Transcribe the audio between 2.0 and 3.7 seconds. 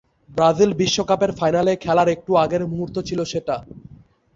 একটু আগের মুহূর্ত ছিল সেটা।